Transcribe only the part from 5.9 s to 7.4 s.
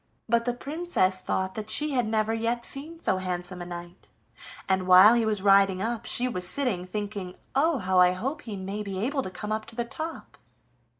she was sitting thinking,